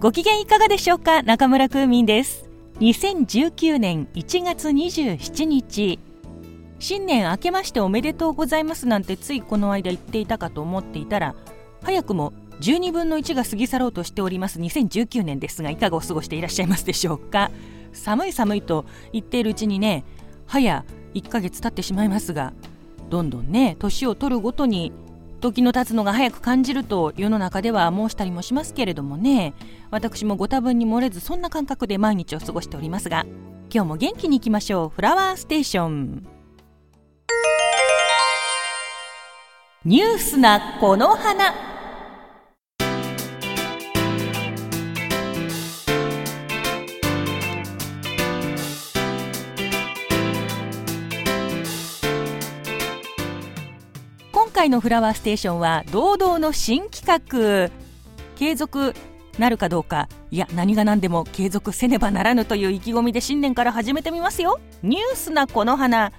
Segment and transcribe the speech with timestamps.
[0.00, 1.22] ご機嫌いかがでしょうか？
[1.22, 2.48] 中村空民です。
[2.78, 5.98] 2019年1月27日
[6.78, 11.34] 新年明けましておめでとうございますなんてついこの間言っていたかと思っていたら
[11.82, 12.32] 早くも
[12.62, 14.58] 12分の1が過ぎ去ろうとしております。
[14.58, 17.50] 2019年ですがいかがお過ごしていらっしゃいますでしょうか？
[17.92, 20.04] 寒い寒いと言っているうちにね
[20.46, 22.54] 早1ヶ月経ってしまいますが
[23.10, 24.94] どんどんね年を取るごとに
[25.40, 29.54] 時の経つのが早く感じると世の中では申したりもしますけれどもね。
[29.90, 33.24] 私もご多分に漏れずそんな感覚で毎日を過ごしておりますが
[33.72, 34.88] 今日も元気にいきましょう。
[34.90, 36.26] フラワーステーション
[39.84, 41.69] ニュースなこの花。
[54.60, 57.70] 回のフラワーステーションは堂々の新企画。
[58.36, 58.94] 継続
[59.38, 64.60] なるかどうかいや何が何でも継続せねばならぬという意気込みで新年から始めてみますよ。
[64.82, 66.12] ニュースなこの花。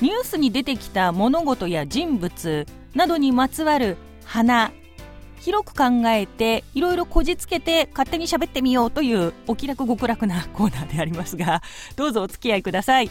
[0.00, 4.72] ニュースに出てきた物事や人物などにまつわる花。
[5.38, 11.62] 広く考えていろいろこじつけて勝手に喋ってみようというお気楽極楽なコーナーでありますが
[11.94, 13.10] どうぞお付き合いください。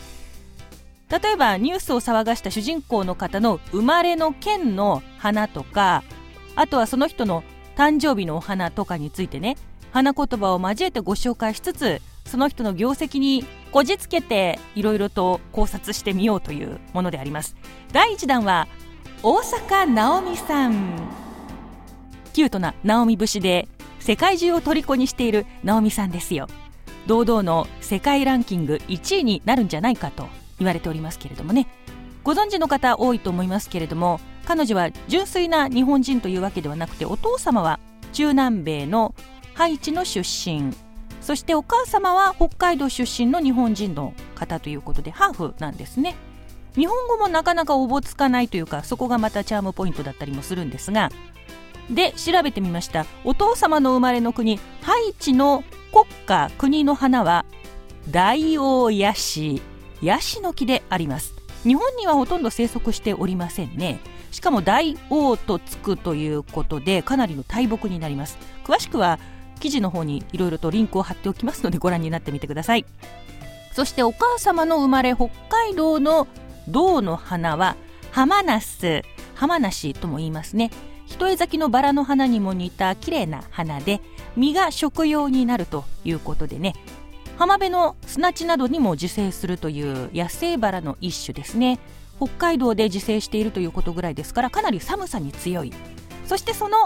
[1.10, 6.04] 例えばニュースを騒がした主人公の方の生まれの県の花とか
[6.56, 7.44] あとはその人の
[7.76, 9.58] 誕生日のお花とかについてね
[9.92, 17.56] 花言葉を交えてご紹介しつつその人の業績にこじつけていろいろと考察してみようというものであります。
[17.92, 18.68] 第1弾は
[19.22, 21.10] 大阪直美さん。
[22.34, 23.68] キュートな直美節で
[24.00, 26.48] 世界中を虜にしている直美さんですよ。
[27.08, 30.28] 堂々の世界ランキング1位になるんじゃないかと。
[30.64, 31.68] 言われておりますけれどもね。
[32.24, 37.82] ご存知の方多いと思いますけれども彼女は純粋な日本人というわけではなくてお父様は
[38.14, 39.14] 中南米の
[39.56, 40.74] ハイチの出身。
[41.22, 46.16] そしてお母様は北海道出身の日本人の方ということでハーフなんですね。
[46.76, 51.10] 日本語もなかなかおぼつかないというかそこがまたチャームポイントだったりもするんですが。
[51.90, 53.06] で調べてみました。
[53.24, 57.46] お父様の生まれの国ハイチの国家国の花は
[58.10, 59.62] 大王ヤシ
[60.04, 61.34] ヤシの木であります。
[61.64, 64.00] 日本にはほとんど生息しておりませんね。
[64.32, 68.38] しかも大王とつくということでかなりの大木になります。
[68.66, 69.20] 詳しくは
[69.60, 72.86] 記事の方にいろいろとリンクを貼っておきますのでご覧になってみてください。
[73.72, 76.28] そしてお母様の生まれ北海道の
[76.68, 77.76] 銅の花は
[78.12, 79.04] 浜ナス。
[79.36, 80.70] 浜梨とも言いますね。
[81.06, 84.00] 一重咲きのバラの花にも似た綺麗な花で
[84.36, 86.76] 実が食用になるということでね。
[87.38, 91.80] 浜辺の砂地などにも自生するという野生バラの一種ですね。
[92.18, 95.74] 北海道で自生しているということぐらいですからかなり寒さに強い。
[96.26, 96.78] そしてその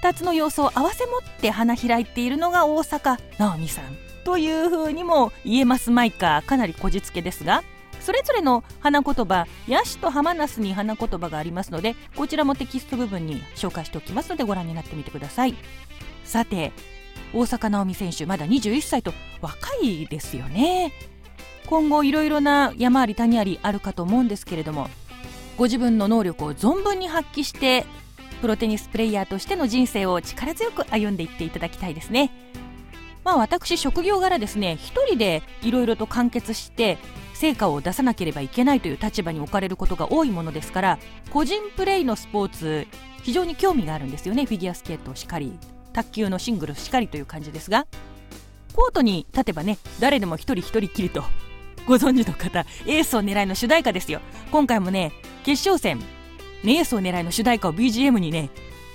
[0.00, 3.18] 2つの要素を併せ持って花開いているのが大阪。
[3.38, 3.84] 直美さん。
[4.24, 7.62] というふうにも言えますマイカかなりこじつけですが
[8.00, 15.54] それぞれの花言葉ヤシとハマナスに花言葉がありますのでこちらもテキスト部分に紹介しておきますのでご覧になってみてください。
[16.24, 16.72] さて
[17.34, 20.92] 大坂なおみ選手まだ21歳と若いですよね。
[21.66, 24.88] 今後いろいろな山あり谷ありあるかと思うんですけれども
[25.56, 27.86] ご自分の能力を存分に発揮して
[28.42, 32.30] プロテニスプレーヤーとしての人生を力強く歩んでいっていただきたいですね。
[33.24, 36.98] まあ私職業柄ですね一人でいろいろと完結して
[37.32, 40.98] 成果を出さなければいけないという立場に置かれることが多いものですから
[41.30, 42.86] 個人プレーのスポーツ
[43.22, 44.44] 非常に興味があるんですよね。
[44.44, 45.58] フィギュアスケートしかり
[45.94, 47.86] 卓球のシングルしかりという感じですが
[48.74, 51.24] コートに立てばね誰でも一人一人きりと
[51.86, 54.20] ご存知の方エースを狙いの主題歌ですよ。
[54.50, 55.12] 今回もね
[55.44, 56.00] 決勝戦、
[56.64, 58.48] エースを狙いの主題歌を BGM にね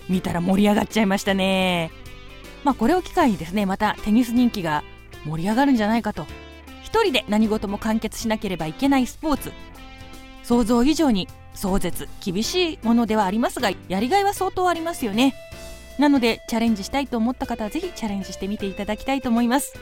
[0.10, 1.92] 見たら盛り上がっちゃいましたね。
[2.64, 4.84] まあこれを機会にですねまたテニス人気が
[5.24, 6.26] 盛り上がるんじゃないかと。
[6.82, 9.54] 一人で何事も完結しなければいけないスポーツ。
[10.44, 15.36] 想像以上に壮絶厳しいものではありますがやりがいは相当ありますよね。
[16.00, 19.74] なのでチャレンジしたいと思った方はぜひチャレンジしてみていただきたいと思います。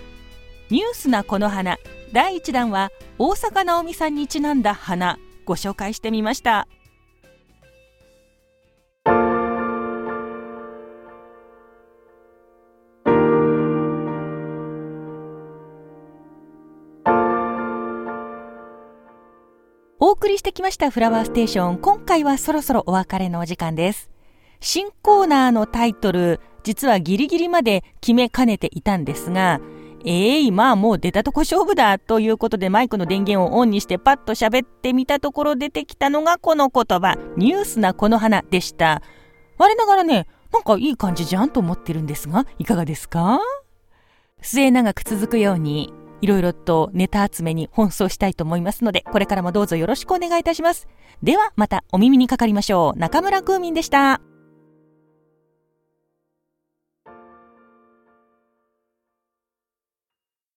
[0.70, 1.78] ニュースなこの花。
[2.12, 6.68] 第1弾は大阪なおみさんにちなんだ花ご紹介してみました。
[20.00, 21.78] お送りしてきましたフラワーステーション。
[21.78, 24.17] 今回はそろそろお別れのお時間です。
[24.60, 29.62] 新コーナーのタイトル、実はギリギリまで決めかねていたんですが、
[30.06, 39.02] ええー、まあもう出たとこ勝負だということでマイクの電源をオンにしてパッと喋ってみたところ出てきたのがこの言葉、ニュースなこの花でした。
[39.58, 43.40] 我ながらね、なんかいい感じじゃんと思ってるんですが、いかがですか？
[44.42, 50.88] 末永く続くように、いろいろとネタ集めに奔走したいと思いますので、これからもどうぞよろしくお願いいたします。
[51.22, 53.00] では、またお耳にかかりましょう。
[53.00, 54.22] 中村空民でした。